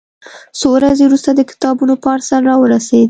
[0.59, 2.99] څو ورځې وروسته د کتابونو پارسل راورسېد.